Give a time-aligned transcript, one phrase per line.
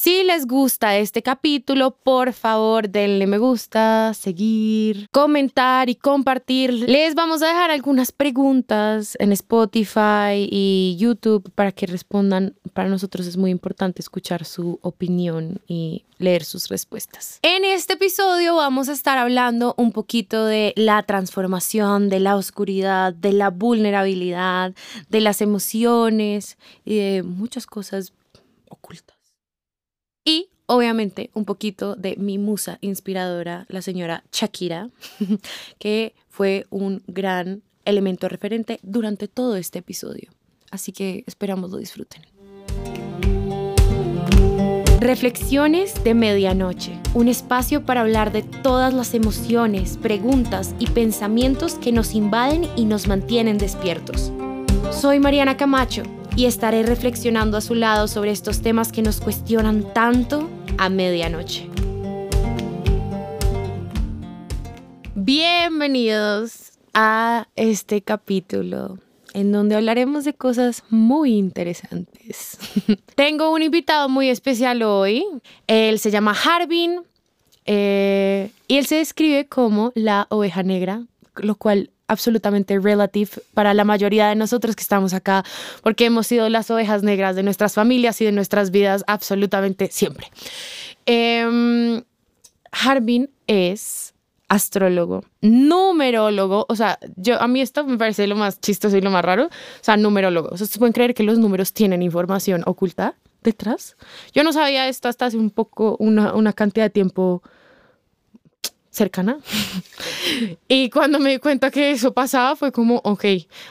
[0.00, 6.72] Si les gusta este capítulo, por favor denle me gusta, seguir, comentar y compartir.
[6.72, 12.54] Les vamos a dejar algunas preguntas en Spotify y YouTube para que respondan.
[12.74, 17.40] Para nosotros es muy importante escuchar su opinión y leer sus respuestas.
[17.42, 23.12] En este episodio vamos a estar hablando un poquito de la transformación, de la oscuridad,
[23.14, 24.74] de la vulnerabilidad,
[25.08, 28.12] de las emociones y de muchas cosas
[28.68, 29.17] ocultas.
[30.28, 34.90] Y obviamente un poquito de mi musa inspiradora, la señora Shakira,
[35.78, 40.30] que fue un gran elemento referente durante todo este episodio.
[40.70, 42.26] Así que esperamos lo disfruten.
[45.00, 51.90] Reflexiones de Medianoche, un espacio para hablar de todas las emociones, preguntas y pensamientos que
[51.90, 54.30] nos invaden y nos mantienen despiertos.
[54.90, 56.02] Soy Mariana Camacho
[56.38, 60.48] y estaré reflexionando a su lado sobre estos temas que nos cuestionan tanto
[60.78, 61.68] a medianoche.
[65.16, 69.00] Bienvenidos a este capítulo
[69.34, 72.56] en donde hablaremos de cosas muy interesantes.
[73.16, 75.24] Tengo un invitado muy especial hoy.
[75.66, 77.00] Él se llama Harbin
[77.66, 81.02] eh, y él se describe como la oveja negra,
[81.34, 85.44] lo cual absolutamente relative para la mayoría de nosotros que estamos acá,
[85.82, 90.26] porque hemos sido las ovejas negras de nuestras familias y de nuestras vidas absolutamente siempre.
[91.06, 92.02] Eh,
[92.72, 94.14] Harbin es
[94.48, 99.10] astrólogo, numerólogo, o sea, yo a mí esto me parece lo más chistoso y lo
[99.10, 99.50] más raro, o
[99.82, 100.50] sea, numerólogo.
[100.52, 103.96] ¿ustedes pueden creer que los números tienen información oculta detrás?
[104.32, 107.42] Yo no sabía esto hasta hace un poco, una, una cantidad de tiempo
[108.98, 109.38] cercana.
[110.68, 113.24] y cuando me di cuenta que eso pasaba, fue como, ok,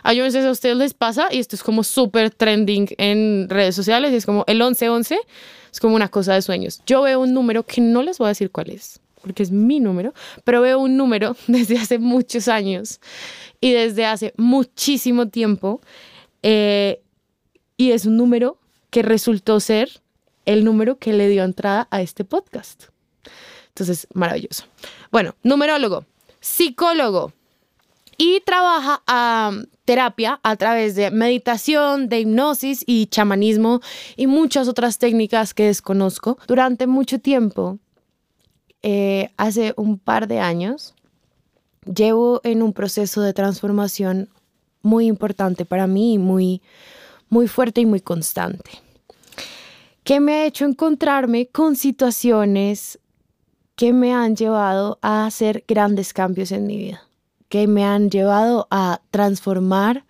[0.03, 4.14] a yo a ustedes les pasa y esto es como súper trending en redes sociales,
[4.14, 5.19] es como el 1111,
[5.72, 6.81] es como una cosa de sueños.
[6.88, 9.80] Yo veo un número que no les voy a decir cuál es, porque es mi
[9.80, 13.00] número, pero veo un número desde hace muchos años
[13.62, 15.81] y desde hace muchísimo tiempo.
[16.41, 17.01] Eh,
[17.75, 18.57] y es un número
[18.90, 19.90] que resultó ser
[20.46, 22.85] el número que le dio entrada a este podcast.
[23.77, 24.63] Entonces, maravilloso.
[25.11, 26.03] Bueno, numerólogo,
[26.39, 27.31] psicólogo
[28.17, 29.51] y trabaja a
[29.85, 33.81] terapia a través de meditación, de hipnosis y chamanismo
[34.15, 36.39] y muchas otras técnicas que desconozco.
[36.47, 37.77] Durante mucho tiempo
[38.81, 40.95] eh, hace un par de años,
[41.85, 44.27] llevo en un proceso de transformación
[44.81, 46.63] muy importante para mí, muy,
[47.29, 48.71] muy fuerte y muy constante,
[50.03, 52.97] que me ha hecho encontrarme con situaciones
[53.77, 57.03] que me han llevado a hacer grandes cambios en mi vida,
[57.47, 60.03] que me han llevado a transformar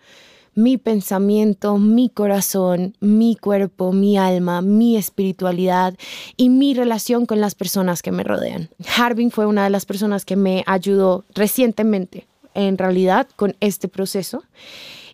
[0.56, 5.96] mi pensamiento, mi corazón, mi cuerpo, mi alma, mi espiritualidad
[6.38, 8.70] y mi relación con las personas que me rodean.
[8.98, 14.44] Harbin fue una de las personas que me ayudó recientemente, en realidad, con este proceso.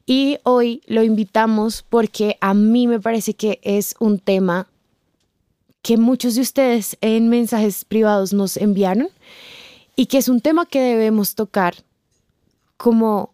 [0.05, 4.67] Y hoy lo invitamos porque a mí me parece que es un tema
[5.83, 9.09] que muchos de ustedes en mensajes privados nos enviaron
[9.95, 11.75] y que es un tema que debemos tocar
[12.77, 13.33] como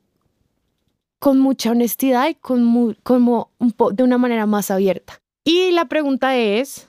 [1.20, 3.52] con mucha honestidad y con como
[3.92, 5.22] de una manera más abierta.
[5.44, 6.88] Y la pregunta es,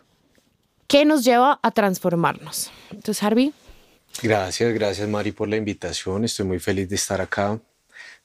[0.87, 2.71] ¿qué nos lleva a transformarnos?
[2.91, 3.53] Entonces, Harvey.
[4.23, 6.25] Gracias, gracias Mari por la invitación.
[6.25, 7.61] Estoy muy feliz de estar acá,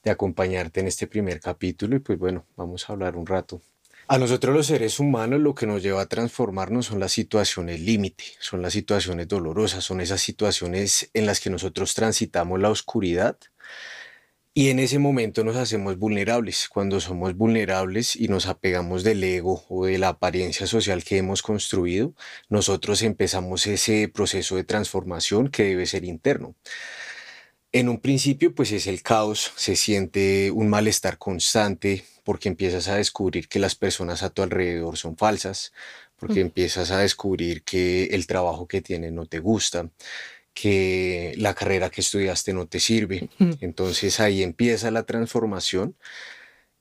[0.02, 3.60] de acompañarte en este primer capítulo y pues bueno, vamos a hablar un rato.
[4.08, 8.24] A nosotros los seres humanos lo que nos lleva a transformarnos son las situaciones límite,
[8.38, 13.36] son las situaciones dolorosas, son esas situaciones en las que nosotros transitamos la oscuridad
[14.54, 16.68] y en ese momento nos hacemos vulnerables.
[16.68, 21.42] Cuando somos vulnerables y nos apegamos del ego o de la apariencia social que hemos
[21.42, 22.14] construido,
[22.48, 26.54] nosotros empezamos ese proceso de transformación que debe ser interno.
[27.72, 32.96] En un principio, pues es el caos, se siente un malestar constante porque empiezas a
[32.96, 35.72] descubrir que las personas a tu alrededor son falsas,
[36.16, 39.90] porque empiezas a descubrir que el trabajo que tienes no te gusta,
[40.54, 43.28] que la carrera que estudiaste no te sirve.
[43.60, 45.94] Entonces ahí empieza la transformación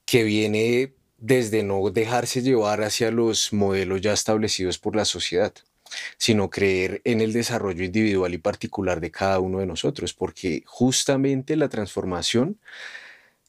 [0.05, 5.53] que viene desde no dejarse llevar hacia los modelos ya establecidos por la sociedad,
[6.17, 11.55] sino creer en el desarrollo individual y particular de cada uno de nosotros, porque justamente
[11.55, 12.57] la transformación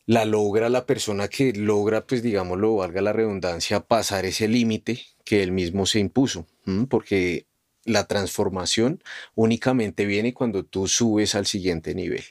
[0.07, 5.43] la logra la persona que logra, pues digámoslo, valga la redundancia, pasar ese límite que
[5.43, 6.47] él mismo se impuso,
[6.89, 7.47] porque
[7.85, 9.03] la transformación
[9.35, 12.25] únicamente viene cuando tú subes al siguiente nivel.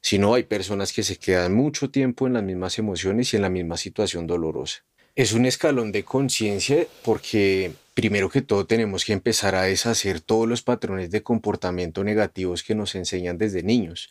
[0.00, 3.42] Si no, hay personas que se quedan mucho tiempo en las mismas emociones y en
[3.42, 4.84] la misma situación dolorosa.
[5.14, 10.48] Es un escalón de conciencia porque primero que todo tenemos que empezar a deshacer todos
[10.48, 14.10] los patrones de comportamiento negativos que nos enseñan desde niños.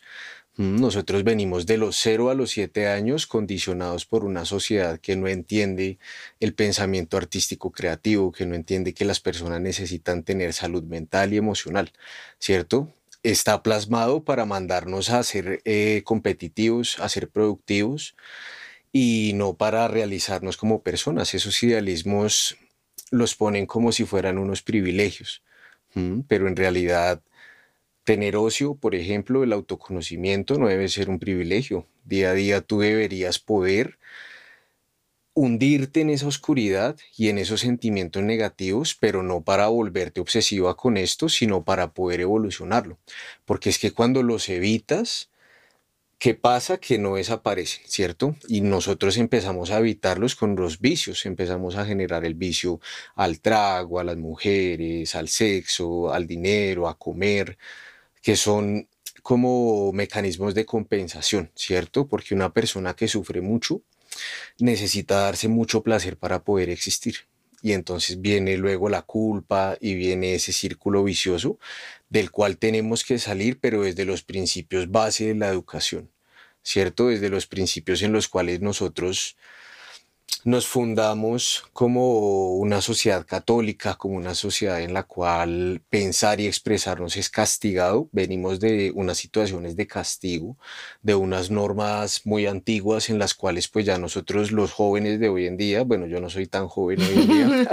[0.56, 5.16] Mm, nosotros venimos de los 0 a los 7 años condicionados por una sociedad que
[5.16, 5.98] no entiende
[6.40, 11.38] el pensamiento artístico creativo, que no entiende que las personas necesitan tener salud mental y
[11.38, 11.92] emocional,
[12.38, 12.92] ¿cierto?
[13.22, 18.14] Está plasmado para mandarnos a ser eh, competitivos, a ser productivos
[18.92, 21.34] y no para realizarnos como personas.
[21.34, 22.56] Esos idealismos
[23.12, 25.44] los ponen como si fueran unos privilegios,
[26.26, 27.22] pero en realidad
[28.04, 31.86] tener ocio, por ejemplo, el autoconocimiento no debe ser un privilegio.
[32.04, 33.98] Día a día tú deberías poder
[35.34, 40.96] hundirte en esa oscuridad y en esos sentimientos negativos, pero no para volverte obsesiva con
[40.96, 42.98] esto, sino para poder evolucionarlo.
[43.44, 45.30] Porque es que cuando los evitas,
[46.22, 46.78] ¿Qué pasa?
[46.78, 48.36] Que no desaparecen, ¿cierto?
[48.46, 52.78] Y nosotros empezamos a evitarlos con los vicios, empezamos a generar el vicio
[53.16, 57.58] al trago, a las mujeres, al sexo, al dinero, a comer,
[58.22, 58.88] que son
[59.24, 62.06] como mecanismos de compensación, ¿cierto?
[62.06, 63.82] Porque una persona que sufre mucho
[64.60, 67.16] necesita darse mucho placer para poder existir.
[67.62, 71.58] Y entonces viene luego la culpa y viene ese círculo vicioso
[72.10, 76.10] del cual tenemos que salir, pero desde los principios base de la educación.
[76.62, 77.08] ¿cierto?
[77.08, 79.36] Desde los principios en los cuales nosotros
[80.44, 87.16] nos fundamos como una sociedad católica, como una sociedad en la cual pensar y expresarnos
[87.16, 88.08] es castigado.
[88.10, 90.56] Venimos de unas situaciones de castigo,
[91.02, 95.46] de unas normas muy antiguas en las cuales pues ya nosotros los jóvenes de hoy
[95.46, 97.68] en día, bueno, yo no soy tan joven hoy en día,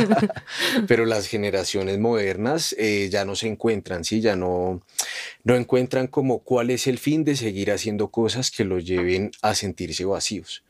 [0.88, 4.22] pero las generaciones modernas eh, ya no se encuentran, ¿sí?
[4.22, 4.82] Ya no,
[5.44, 9.56] no encuentran como cuál es el fin de seguir haciendo cosas que los lleven a
[9.56, 10.64] sentirse vacíos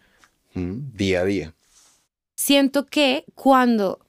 [0.53, 1.53] día a día
[2.39, 3.99] siento que cuando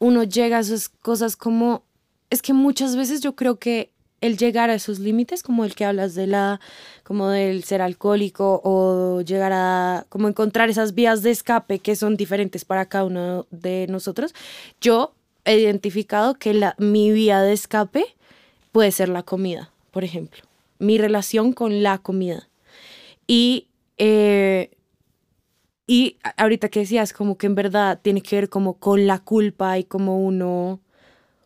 [0.00, 1.84] uno llega a esas cosas como,
[2.28, 5.84] es que muchas veces yo creo que el llegar a esos límites, como el que
[5.84, 6.60] hablas de la,
[7.04, 12.16] como del ser alcohólico o llegar a, como encontrar esas vías de escape que son
[12.16, 14.34] diferentes para cada uno de nosotros,
[14.80, 15.14] yo
[15.44, 18.04] he identificado que la, mi vía de escape
[18.72, 20.42] puede ser la comida, por ejemplo,
[20.80, 22.48] mi relación con la comida.
[23.28, 23.68] Y
[23.98, 24.72] eh,
[25.86, 29.78] y ahorita que decías, como que en verdad tiene que ver como con la culpa
[29.78, 30.80] y como uno,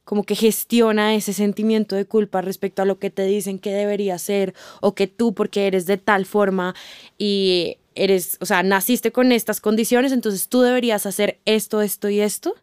[0.05, 4.19] como que gestiona ese sentimiento de culpa respecto a lo que te dicen que debería
[4.19, 6.75] ser o que tú porque eres de tal forma
[7.19, 12.21] y eres, o sea, naciste con estas condiciones, entonces tú deberías hacer esto, esto y
[12.21, 12.55] esto.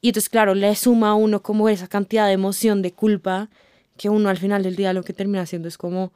[0.00, 3.50] Y entonces, claro, le suma a uno como esa cantidad de emoción, de culpa,
[3.98, 6.12] que uno al final del día lo que termina haciendo es como,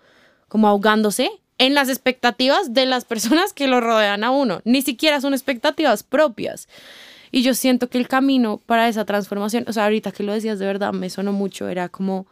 [0.48, 4.60] como ahogándose en las expectativas de las personas que lo rodean a uno.
[4.64, 6.68] Ni siquiera son expectativas propias.
[7.30, 10.58] Y yo siento que el camino para esa transformación, o sea, ahorita que lo decías
[10.58, 12.26] de verdad, me sonó mucho, era como,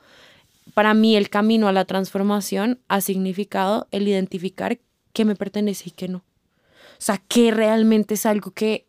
[0.75, 4.79] para mí el camino a la transformación ha significado el identificar
[5.13, 6.19] qué me pertenece y qué no.
[6.19, 8.87] O sea, qué realmente es algo que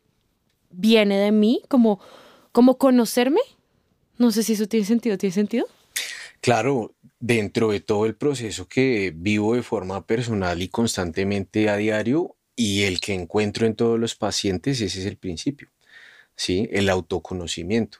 [0.69, 2.00] viene de mí, como,
[2.51, 3.41] como conocerme.
[4.19, 5.65] No sé si eso tiene sentido, ¿tiene sentido?
[6.41, 6.94] Claro,
[7.25, 12.84] dentro de todo el proceso que vivo de forma personal y constantemente a diario y
[12.84, 15.70] el que encuentro en todos los pacientes, ese es el principio,
[16.36, 16.68] ¿sí?
[16.70, 18.00] El autoconocimiento.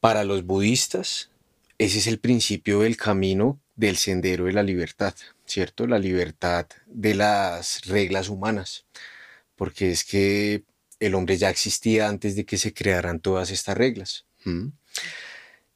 [0.00, 1.30] Para los budistas,
[1.78, 5.14] ese es el principio del camino del sendero de la libertad,
[5.46, 5.86] ¿cierto?
[5.86, 8.86] La libertad de las reglas humanas,
[9.54, 10.64] porque es que
[10.98, 14.26] el hombre ya existía antes de que se crearan todas estas reglas.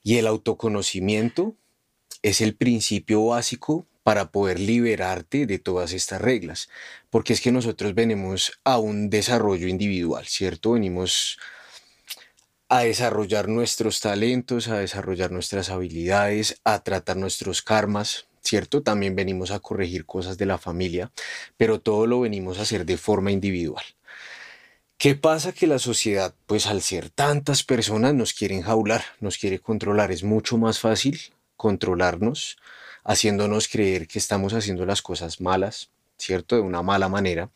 [0.03, 1.55] Y el autoconocimiento
[2.25, 6.71] es el principio básico para poder liberarte de todas estas reglas,
[7.11, 10.73] porque es que nosotros venimos a un desarrollo individual, ¿cierto?
[10.73, 11.39] Venimos
[12.71, 18.83] a desarrollar nuestros talentos, a desarrollar nuestras habilidades, a tratar nuestros karmas, ¿cierto?
[18.83, 21.13] También venimos a corregir cosas de la familia,
[21.59, 23.85] pero todo lo venimos a hacer de forma individual.
[24.97, 25.53] ¿Qué pasa?
[25.53, 30.11] Que la sociedad, pues al ser tantas personas, nos quiere enjaular, nos quiere controlar.
[30.11, 31.21] Es mucho más fácil
[31.57, 32.57] controlarnos,
[33.05, 36.57] haciéndonos creer que estamos haciendo las cosas malas, ¿cierto?
[36.57, 37.51] De una mala manera.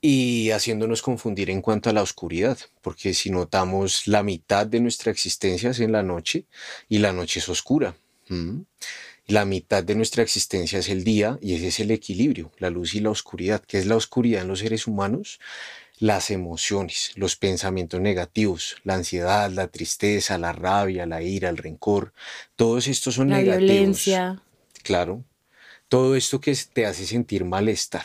[0.00, 5.12] Y haciéndonos confundir en cuanto a la oscuridad, porque si notamos la mitad de nuestra
[5.12, 6.46] existencia es en la noche
[6.88, 7.94] y la noche es oscura.
[9.26, 12.94] La mitad de nuestra existencia es el día y ese es el equilibrio, la luz
[12.94, 13.62] y la oscuridad.
[13.64, 15.38] ¿Qué es la oscuridad en los seres humanos?
[16.02, 22.12] Las emociones, los pensamientos negativos, la ansiedad, la tristeza, la rabia, la ira, el rencor,
[22.56, 23.68] todos estos son la negativos.
[23.68, 24.42] Violencia.
[24.82, 25.22] Claro,
[25.88, 28.04] todo esto que te hace sentir malestar.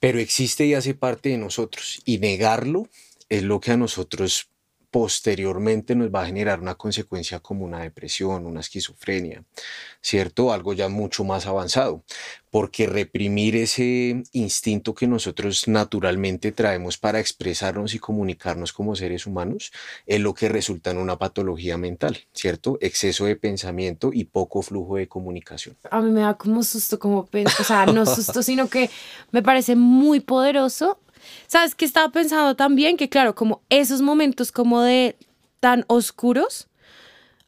[0.00, 2.88] Pero existe y hace parte de nosotros y negarlo
[3.28, 4.48] es lo que a nosotros
[4.92, 9.42] posteriormente nos va a generar una consecuencia como una depresión, una esquizofrenia,
[10.02, 10.52] ¿cierto?
[10.52, 12.04] Algo ya mucho más avanzado,
[12.50, 19.72] porque reprimir ese instinto que nosotros naturalmente traemos para expresarnos y comunicarnos como seres humanos
[20.04, 22.76] es lo que resulta en una patología mental, ¿cierto?
[22.82, 25.74] Exceso de pensamiento y poco flujo de comunicación.
[25.90, 28.90] A mí me da como susto, como, o sea, no susto, sino que
[29.30, 30.98] me parece muy poderoso
[31.46, 32.96] ¿Sabes qué estaba pensando también?
[32.96, 35.16] Que claro, como esos momentos como de
[35.60, 36.68] tan oscuros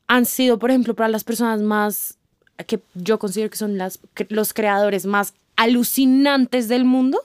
[0.07, 2.19] han sido, por ejemplo, para las personas más
[2.67, 7.21] que yo considero que son las, los creadores más alucinantes del mundo,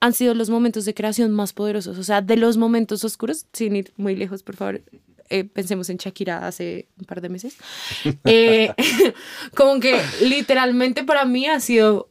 [0.00, 1.98] han sido los momentos de creación más poderosos.
[1.98, 4.82] O sea, de los momentos oscuros, sin ir muy lejos, por favor,
[5.28, 7.56] eh, pensemos en Shakira hace un par de meses.
[8.24, 8.72] Eh,
[9.56, 12.09] como que literalmente para mí ha sido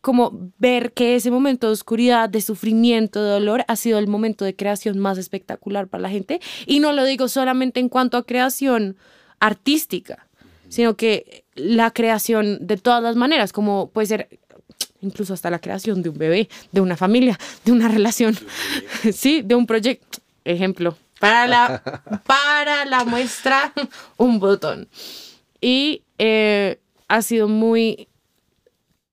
[0.00, 4.44] como ver que ese momento de oscuridad, de sufrimiento, de dolor, ha sido el momento
[4.44, 6.40] de creación más espectacular para la gente.
[6.66, 8.96] Y no lo digo solamente en cuanto a creación
[9.40, 10.26] artística,
[10.68, 14.38] sino que la creación de todas las maneras, como puede ser
[15.00, 18.36] incluso hasta la creación de un bebé, de una familia, de una relación,
[19.12, 20.18] sí, de un proyecto.
[20.44, 23.72] Ejemplo, para la, para la muestra,
[24.16, 24.88] un botón.
[25.60, 28.08] Y eh, ha sido muy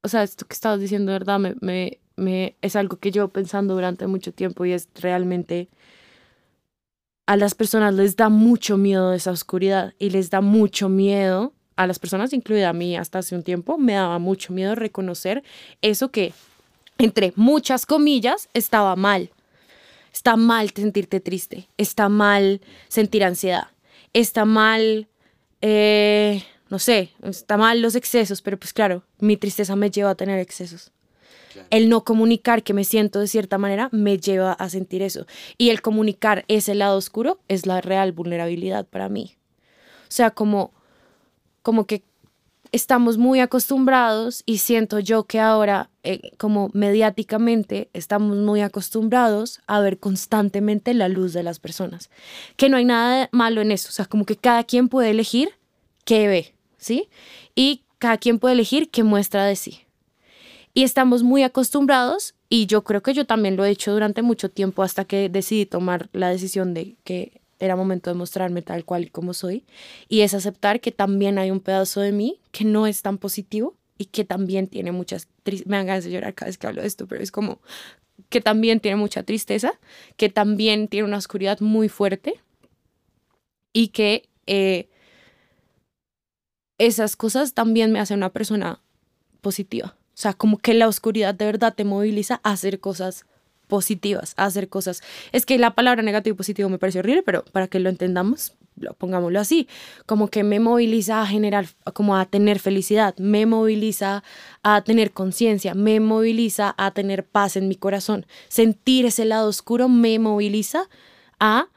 [0.04, 1.40] o sea, esto que estabas diciendo, ¿verdad?
[1.40, 5.70] Me, me, me, es algo que yo pensando durante mucho tiempo y es realmente
[7.26, 11.88] a las personas les da mucho miedo esa oscuridad y les da mucho miedo a
[11.88, 15.44] las personas, incluida a mí hasta hace un tiempo, me daba mucho miedo reconocer
[15.82, 16.34] eso que,
[16.98, 19.32] entre muchas comillas, estaba mal.
[20.14, 23.70] Está mal sentirte triste, está mal sentir ansiedad,
[24.14, 25.08] está mal
[25.62, 26.44] eh,
[26.74, 30.40] no sé, está mal los excesos, pero pues claro, mi tristeza me lleva a tener
[30.40, 30.92] excesos.
[31.70, 35.28] El no comunicar que me siento de cierta manera me lleva a sentir eso.
[35.60, 39.36] Y el comunicar ese lado oscuro es la real vulnerabilidad para mí.
[40.02, 40.74] O sea, como,
[41.62, 42.02] como que
[42.72, 49.80] estamos muy acostumbrados y siento yo que ahora, eh, como mediáticamente, estamos muy acostumbrados a
[49.80, 52.10] ver constantemente la luz de las personas.
[52.58, 53.90] Que no hay nada malo en eso.
[53.90, 55.52] O sea, como que cada quien puede elegir
[56.04, 56.53] qué ve.
[56.84, 57.10] ¿Sí?
[57.56, 59.80] Y cada quien puede elegir qué muestra de sí.
[60.74, 64.50] Y estamos muy acostumbrados, y yo creo que yo también lo he hecho durante mucho
[64.50, 69.04] tiempo hasta que decidí tomar la decisión de que era momento de mostrarme tal cual
[69.04, 69.64] y como soy,
[70.10, 73.76] y es aceptar que también hay un pedazo de mí que no es tan positivo
[73.98, 75.28] y que también tiene muchas,
[75.66, 77.60] me dan ganas de llorar cada vez que hablo de esto, pero es como
[78.30, 79.80] que también tiene mucha tristeza,
[80.18, 82.40] que también tiene una oscuridad muy fuerte
[83.72, 84.90] y que eh,
[86.86, 88.80] esas cosas también me hacen una persona
[89.42, 89.96] positiva.
[90.10, 93.26] O sea, como que la oscuridad de verdad te moviliza a hacer cosas
[93.68, 95.02] positivas, a hacer cosas.
[95.32, 98.54] Es que la palabra negativo y positivo me parece horrible, pero para que lo entendamos,
[98.76, 99.68] lo pongámoslo así,
[100.06, 104.24] como que me moviliza a generar, como a tener felicidad, me moviliza
[104.62, 108.26] a tener conciencia, me moviliza a tener paz en mi corazón.
[108.50, 110.90] Sentir ese lado oscuro me moviliza
[111.40, 111.68] a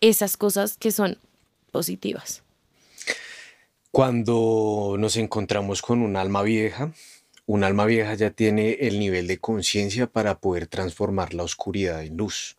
[0.00, 1.18] esas cosas que son
[1.70, 2.43] positivas.
[3.94, 6.92] Cuando nos encontramos con un alma vieja,
[7.46, 12.16] un alma vieja ya tiene el nivel de conciencia para poder transformar la oscuridad en
[12.16, 12.56] luz,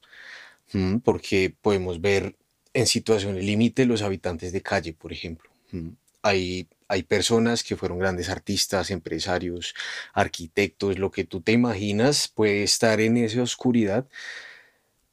[1.04, 2.38] porque podemos ver
[2.74, 5.50] en situaciones límite los habitantes de calle, por ejemplo.
[6.22, 9.75] Hay, hay personas que fueron grandes artistas, empresarios,
[10.13, 14.08] arquitectos, lo que tú te imaginas puede estar en esa oscuridad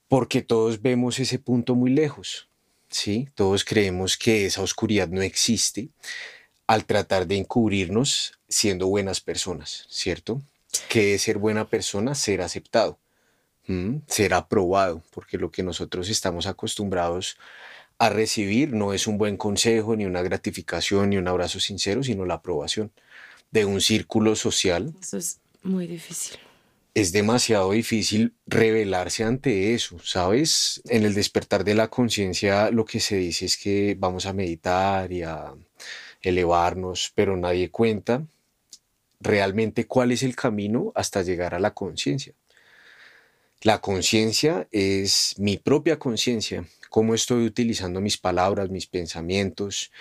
[0.07, 2.49] porque todos vemos ese punto muy lejos.
[2.93, 3.29] ¿Sí?
[3.35, 5.89] Todos creemos que esa oscuridad no existe
[6.67, 10.43] al tratar de encubrirnos siendo buenas personas, ¿cierto?
[10.89, 12.15] Que es ser buena persona?
[12.15, 12.99] Ser aceptado,
[14.07, 17.37] ser aprobado, porque lo que nosotros estamos acostumbrados
[17.99, 22.25] a recibir no es un buen consejo, ni una gratificación, ni un abrazo sincero, sino
[22.25, 22.91] la aprobación
[23.51, 24.95] de un círculo social.
[25.01, 26.39] Eso es muy difícil
[26.95, 30.83] es demasiado difícil revelarse ante eso, ¿sabes?
[30.89, 35.11] En el despertar de la conciencia lo que se dice es que vamos a meditar
[35.13, 35.55] y a
[36.21, 38.27] elevarnos, pero nadie cuenta
[39.21, 42.35] realmente cuál es el camino hasta llegar a la conciencia.
[43.63, 49.93] La conciencia es mi propia conciencia, cómo estoy utilizando mis palabras, mis pensamientos,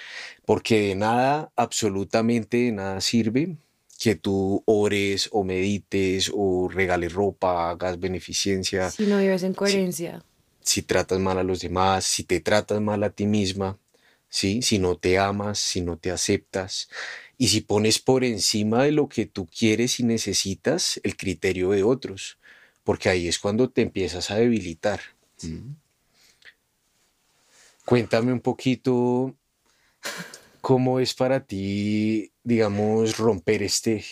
[0.45, 3.55] porque de nada, absolutamente de nada sirve
[4.01, 8.89] que tú ores o medites o regales ropa, hagas beneficencia.
[8.89, 10.25] Si no vives en coherencia.
[10.59, 13.77] Si, tratas mal a los demás, si te tratas mal a ti misma,
[14.27, 14.63] ¿sí?
[14.63, 16.89] si no te amas, si no te aceptas
[17.37, 21.83] y si pones por encima de lo que tú quieres y necesitas el criterio de
[21.83, 22.39] otros,
[22.83, 24.99] porque ahí es cuando te empiezas a debilitar.
[27.85, 29.35] Cuéntame un poquito
[30.59, 34.03] cómo es para ti, digamos, romper este,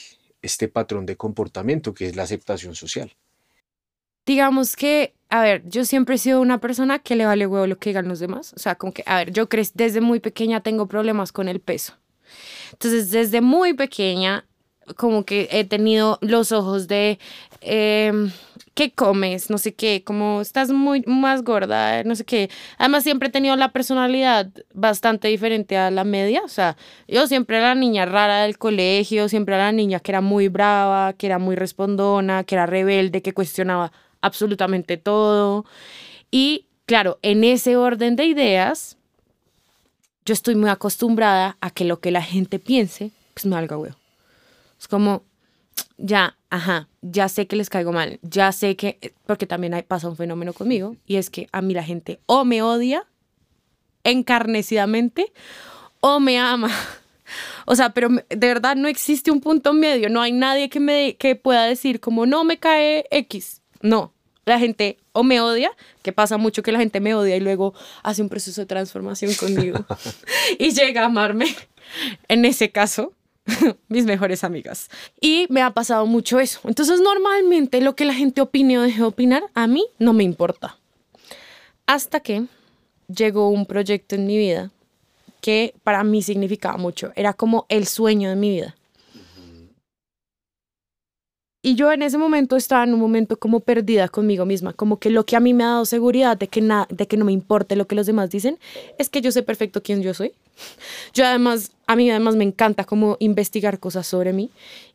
[0.41, 3.15] este patrón de comportamiento que es la aceptación social.
[4.25, 7.77] Digamos que, a ver, yo siempre he sido una persona que le vale huevo lo
[7.79, 8.53] que digan los demás.
[8.53, 11.59] O sea, como que, a ver, yo crecí desde muy pequeña tengo problemas con el
[11.59, 11.93] peso.
[12.71, 14.45] Entonces, desde muy pequeña,
[14.95, 17.19] como que he tenido los ojos de,
[17.62, 18.31] em,
[18.79, 19.50] ¿qué comes?
[19.50, 22.50] No sé qué, como estás muy más gorda, no sé qué.
[22.77, 26.43] Además, siempre he tenido la personalidad bastante diferente a la media.
[26.45, 30.12] O sea, yo siempre era la niña rara del colegio, siempre era la niña que
[30.12, 35.65] era muy brava, que era muy respondona, que era rebelde, que cuestionaba absolutamente todo.
[36.31, 38.95] Y claro, en ese orden de ideas,
[40.24, 43.98] yo estoy muy acostumbrada a que lo que la gente piense, pues me valga huevo.
[44.79, 45.24] Es como,
[45.98, 50.09] ya, ajá, ya sé que les caigo mal, ya sé que, porque también hay, pasa
[50.09, 53.05] un fenómeno conmigo, y es que a mí la gente o me odia
[54.03, 55.31] encarnecidamente
[55.99, 56.71] o me ama.
[57.67, 61.15] O sea, pero de verdad no existe un punto medio, no hay nadie que me
[61.15, 63.61] que pueda decir como no me cae X.
[63.81, 64.15] No,
[64.45, 67.75] la gente o me odia, que pasa mucho que la gente me odia y luego
[68.01, 69.85] hace un proceso de transformación conmigo
[70.57, 71.55] y llega a amarme.
[72.27, 73.13] En ese caso,
[73.87, 74.89] mis mejores amigas.
[75.19, 76.59] Y me ha pasado mucho eso.
[76.65, 80.23] Entonces, normalmente lo que la gente opine o deje de opinar, a mí no me
[80.23, 80.77] importa.
[81.85, 82.45] Hasta que
[83.07, 84.71] llegó un proyecto en mi vida
[85.41, 87.11] que para mí significaba mucho.
[87.15, 88.75] Era como el sueño de mi vida.
[91.69, 95.11] Y yo en ese momento estaba en un momento como perdida conmigo misma, como que
[95.11, 97.75] lo que a mí me ha dado seguridad de que, de que no me importe
[97.75, 98.57] lo que los demás dicen,
[98.97, 100.33] es que yo sé perfecto quién yo soy.
[101.13, 104.49] Yo además, a mí además me encanta como investigar cosas sobre mí.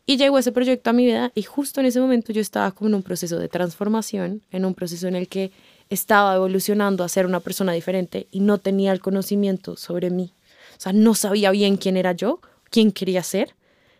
[0.04, 2.88] Y llegó ese proyecto a mi vida y justo en ese momento yo estaba como
[2.88, 5.52] en un proceso de transformación, en un proceso en el que
[5.90, 10.32] estaba evolucionando a ser una persona diferente y no tenía el conocimiento sobre mí.
[10.76, 13.54] O sea, no sabía bien quién era yo, quién quería ser,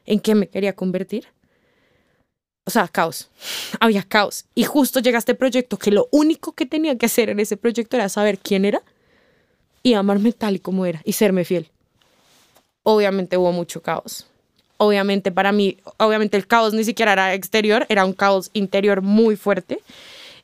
[0.07, 1.29] en qué me quería convertir
[2.65, 3.29] o sea, caos.
[3.79, 4.47] Había caos.
[4.55, 7.97] Y justo llega este proyecto que lo único que tenía que hacer en ese proyecto
[7.97, 8.83] era saber quién era
[9.83, 11.71] y amarme tal y como era y serme fiel.
[12.83, 14.27] Obviamente hubo mucho caos.
[14.79, 19.37] Obviamente para mí, obviamente el caos ni siquiera era exterior, era un caos interior muy
[19.37, 19.81] fuerte.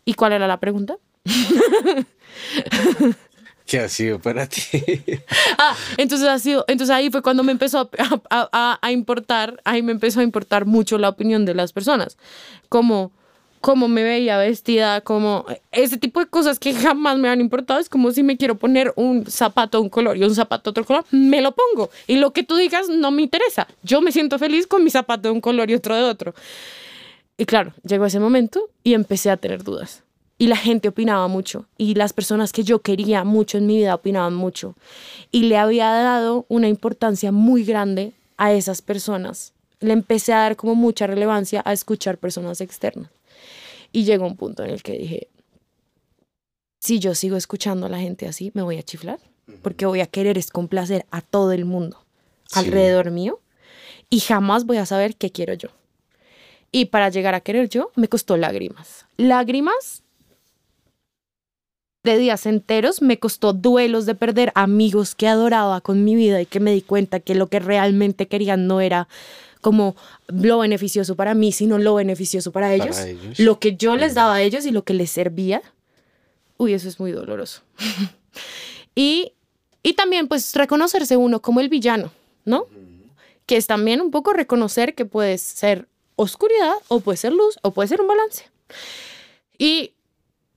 [0.04, 0.96] ¿Y cuál era la pregunta?
[3.70, 4.82] ¿Qué ha sido para ti?
[5.58, 7.88] ah, entonces ha sido, entonces ahí fue cuando me empezó
[8.28, 12.18] a, a, importar, ahí me empezó a importar mucho la opinión de las personas,
[12.68, 13.12] como
[13.60, 17.88] cómo me veía vestida, como ese tipo de cosas que jamás me han importado, es
[17.88, 21.40] como si me quiero poner un zapato un color y un zapato otro color, me
[21.40, 24.82] lo pongo y lo que tú digas no me interesa, yo me siento feliz con
[24.82, 26.34] mi zapato de un color y otro de otro.
[27.38, 30.02] Y claro, llegó ese momento y empecé a tener dudas
[30.40, 33.94] y la gente opinaba mucho y las personas que yo quería mucho en mi vida
[33.94, 34.74] opinaban mucho
[35.30, 39.52] y le había dado una importancia muy grande a esas personas.
[39.80, 43.10] Le empecé a dar como mucha relevancia a escuchar personas externas.
[43.92, 45.28] Y llegó un punto en el que dije,
[46.78, 49.18] si yo sigo escuchando a la gente así, me voy a chiflar,
[49.60, 52.02] porque voy a querer es complacer a todo el mundo
[52.52, 53.40] alrededor mío
[54.08, 55.68] y jamás voy a saber qué quiero yo.
[56.72, 59.04] Y para llegar a querer yo, me costó lágrimas.
[59.18, 60.02] Lágrimas
[62.02, 66.46] de días enteros, me costó duelos de perder amigos que adoraba con mi vida y
[66.46, 69.08] que me di cuenta que lo que realmente querían no era
[69.60, 69.94] como
[70.28, 72.96] lo beneficioso para mí, sino lo beneficioso para ellos.
[73.36, 75.62] Lo que yo les daba a ellos y lo que les servía.
[76.56, 77.60] Uy, eso es muy doloroso.
[78.94, 79.32] y,
[79.82, 82.10] y también pues reconocerse uno como el villano,
[82.46, 82.66] ¿no?
[83.44, 85.86] Que es también un poco reconocer que puedes ser
[86.16, 88.44] oscuridad o puede ser luz o puede ser un balance.
[89.58, 89.92] Y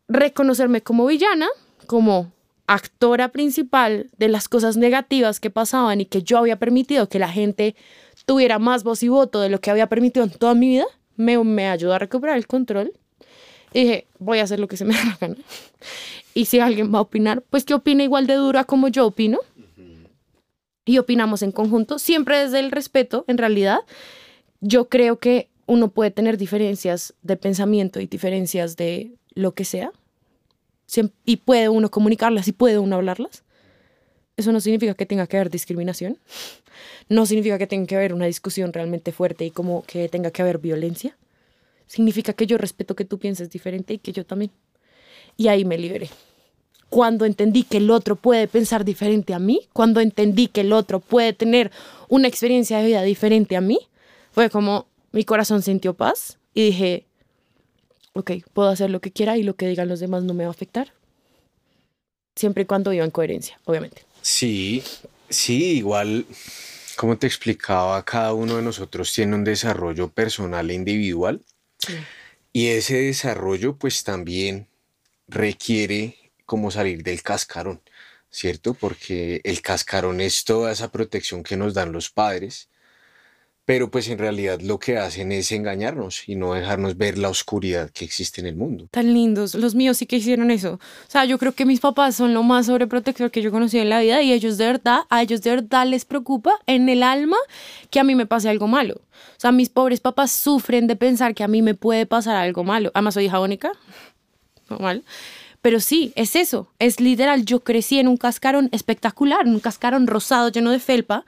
[0.07, 1.47] reconocerme como villana,
[1.87, 2.31] como
[2.67, 7.29] actora principal de las cosas negativas que pasaban y que yo había permitido que la
[7.29, 7.75] gente
[8.25, 10.85] tuviera más voz y voto de lo que había permitido en toda mi vida,
[11.15, 12.93] me, me ayudó a recuperar el control.
[13.73, 15.35] Y dije, voy a hacer lo que se me da la gana.
[16.33, 19.39] Y si alguien va a opinar, pues que opine igual de dura como yo opino.
[20.85, 23.79] Y opinamos en conjunto, siempre desde el respeto, en realidad.
[24.59, 29.91] Yo creo que uno puede tener diferencias de pensamiento y diferencias de lo que sea,
[31.25, 33.43] y puede uno comunicarlas y puede uno hablarlas.
[34.35, 36.17] Eso no significa que tenga que haber discriminación,
[37.09, 40.41] no significa que tenga que haber una discusión realmente fuerte y como que tenga que
[40.41, 41.17] haber violencia.
[41.85, 44.51] Significa que yo respeto que tú pienses diferente y que yo también.
[45.37, 46.09] Y ahí me liberé.
[46.89, 50.99] Cuando entendí que el otro puede pensar diferente a mí, cuando entendí que el otro
[50.99, 51.71] puede tener
[52.07, 53.79] una experiencia de vida diferente a mí,
[54.31, 57.05] fue como mi corazón sintió paz y dije,
[58.13, 60.49] ok, puedo hacer lo que quiera y lo que digan los demás no me va
[60.49, 60.93] a afectar.
[62.36, 64.06] siempre y cuando viva en coherencia, obviamente.
[64.21, 64.82] Sí,
[65.30, 66.26] sí, igual,
[66.95, 71.41] como te explicaba, cada uno de nosotros tiene un desarrollo personal e individual.
[72.52, 74.67] Y ese desarrollo pues también
[75.28, 77.82] requiere como salir del cascarón,
[78.30, 78.73] ¿cierto?
[78.73, 82.69] Porque el cascarón es toda esa protección que nos dan los padres
[83.65, 87.89] pero pues en realidad lo que hacen es engañarnos y no dejarnos ver la oscuridad
[87.91, 88.88] que existe en el mundo.
[88.91, 90.73] Tan lindos, los míos sí que hicieron eso.
[90.73, 93.89] O sea, yo creo que mis papás son lo más sobreprotector que yo conocí en
[93.89, 97.38] la vida y ellos de verdad, a ellos de verdad les preocupa en el alma
[97.89, 98.95] que a mí me pase algo malo.
[98.95, 102.65] O sea, mis pobres papás sufren de pensar que a mí me puede pasar algo
[102.65, 102.91] malo.
[102.93, 103.71] Además soy hija única,
[104.69, 105.04] normal.
[105.62, 110.49] Pero sí, es eso, es literal, yo crecí en un cascarón espectacular, un cascarón rosado
[110.49, 111.23] lleno de felpa,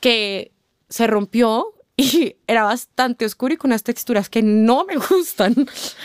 [0.00, 0.50] que
[0.94, 5.54] se rompió y era bastante oscuro y con unas texturas que no me gustan,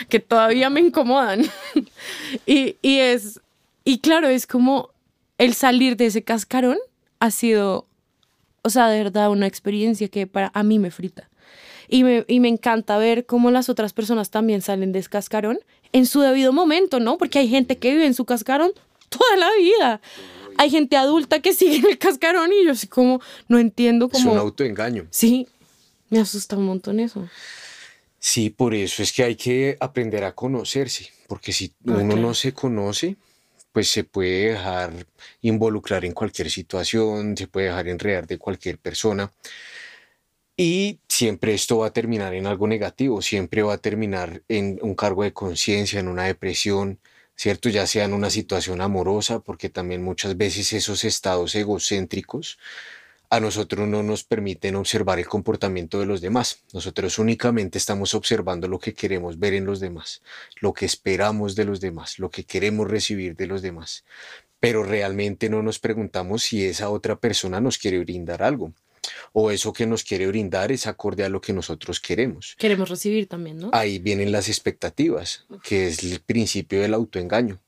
[0.09, 1.45] que todavía me incomodan.
[2.47, 3.39] y, es,
[3.83, 4.89] y claro, es como
[5.37, 6.79] el salir de ese cascarón
[7.19, 7.85] ha sido,
[8.63, 11.29] o sea, de verdad una experiencia que para a mí me frita.
[11.87, 15.59] Y me, y me encanta ver cómo las otras personas también salen de ese cascarón
[15.91, 17.19] en su debido momento, ¿no?
[17.19, 18.71] Porque hay gente que vive en su cascarón
[19.09, 20.01] toda la vida
[20.59, 24.29] hay gente adulta que sigue en el cascarón y yo así como no entiendo cómo...
[24.29, 25.07] Es un autoengaño.
[25.09, 25.47] Sí,
[26.09, 27.29] me asusta un montón eso.
[28.19, 32.51] Sí, por eso es que hay que aprender a conocerse, porque si uno no se
[32.53, 33.15] conoce,
[33.71, 34.91] pues se puede dejar
[35.39, 39.31] involucrar en cualquier situación, se puede dejar enredar de cualquier persona.
[40.57, 44.93] Y siempre esto va a terminar en algo negativo, siempre va a terminar en un
[44.93, 46.99] cargo de conciencia, en una depresión,
[47.39, 47.69] ¿cierto?
[47.69, 52.59] Ya sea en una situación amorosa, porque también muchas veces esos estados egocéntricos
[53.29, 56.63] a nosotros no nos permiten observar el comportamiento de los demás.
[56.73, 60.21] Nosotros únicamente estamos observando lo que queremos ver en los demás,
[60.59, 64.03] lo que esperamos de los demás, lo que queremos recibir de los demás.
[64.59, 68.73] Pero realmente no nos preguntamos si esa otra persona nos quiere brindar algo
[69.33, 72.55] o eso que nos quiere brindar es acorde a lo que nosotros queremos.
[72.57, 73.69] Queremos recibir también, ¿no?
[73.73, 77.61] Ahí vienen las expectativas, que es el principio del autoengaño,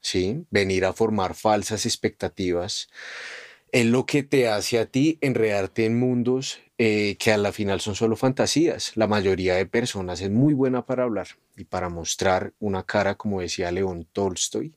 [0.00, 0.44] ¿sí?
[0.50, 2.88] Venir a formar falsas expectativas
[3.72, 7.80] es lo que te hace a ti enredarte en mundos eh, que a la final
[7.80, 8.96] son solo fantasías.
[8.96, 13.40] La mayoría de personas es muy buena para hablar y para mostrar una cara, como
[13.40, 14.74] decía León Tolstoy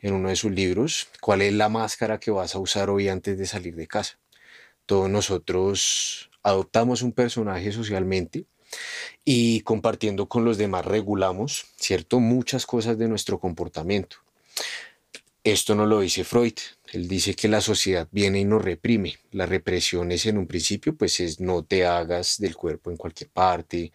[0.00, 3.38] en uno de sus libros, cuál es la máscara que vas a usar hoy antes
[3.38, 4.18] de salir de casa
[4.86, 8.46] todos nosotros adoptamos un personaje socialmente
[9.24, 12.20] y compartiendo con los demás regulamos, ¿cierto?
[12.20, 14.16] Muchas cosas de nuestro comportamiento.
[15.44, 16.54] Esto no lo dice Freud.
[16.92, 19.18] Él dice que la sociedad viene y nos reprime.
[19.32, 23.28] La represión es en un principio, pues es no te hagas del cuerpo en cualquier
[23.30, 23.92] parte,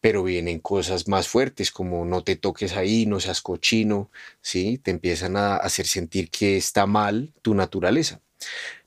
[0.00, 4.10] pero vienen cosas más fuertes como no te toques ahí, no seas cochino,
[4.40, 4.78] ¿sí?
[4.78, 8.20] Te empiezan a hacer sentir que está mal tu naturaleza.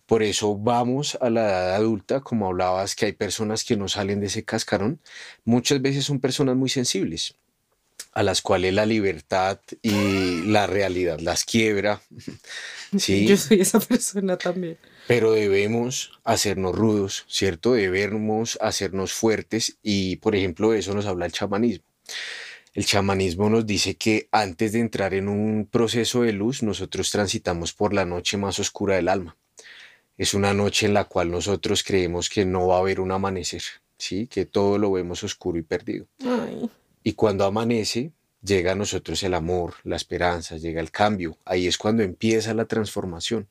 [0.09, 4.19] Por eso vamos a la edad adulta, como hablabas, que hay personas que no salen
[4.19, 4.99] de ese cascarón.
[5.45, 7.35] Muchas veces son personas muy sensibles,
[8.13, 12.01] a las cuales la libertad y la realidad las quiebra.
[12.97, 13.27] ¿sí?
[13.27, 14.79] Yo soy esa persona también.
[15.05, 17.73] Pero debemos hacernos rudos, ¿cierto?
[17.73, 21.85] Debemos hacernos fuertes y, por ejemplo, de eso nos habla el chamanismo.
[22.73, 27.73] El chamanismo nos dice que antes de entrar en un proceso de luz, nosotros transitamos
[27.73, 29.37] por la noche más oscura del alma
[30.19, 33.63] es una noche en la cual nosotros creemos que no va a haber un amanecer,
[33.97, 34.27] ¿sí?
[34.27, 36.07] que todo lo vemos oscuro y perdido.
[37.03, 38.11] Y cuando amanece,
[38.43, 41.37] llega a nosotros el amor, la esperanza, llega el cambio.
[41.45, 43.47] Ahí es cuando empieza la transformación,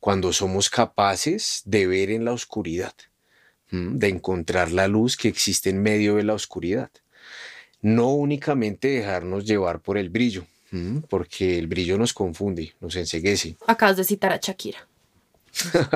[0.00, 2.92] cuando somos capaces de ver en la oscuridad,
[3.70, 6.90] de encontrar la luz que existe en medio de la oscuridad.
[7.80, 10.44] No únicamente dejarnos llevar por el brillo,
[11.08, 13.56] porque el brillo nos confunde, nos enseguece.
[13.66, 14.91] Acabas de citar a Shakira.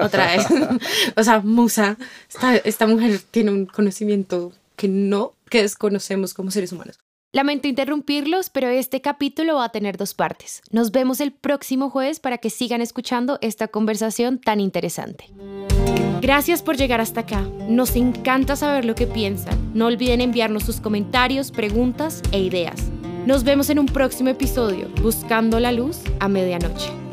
[0.03, 0.47] Otra vez.
[1.16, 1.97] o sea, Musa,
[2.29, 6.99] esta, esta mujer tiene un conocimiento que no, que desconocemos como seres humanos.
[7.33, 10.62] Lamento interrumpirlos, pero este capítulo va a tener dos partes.
[10.71, 15.27] Nos vemos el próximo jueves para que sigan escuchando esta conversación tan interesante.
[16.23, 17.42] Gracias por llegar hasta acá.
[17.69, 19.73] Nos encanta saber lo que piensan.
[19.75, 22.90] No olviden enviarnos sus comentarios, preguntas e ideas.
[23.27, 27.06] Nos vemos en un próximo episodio, Buscando la Luz a Medianoche.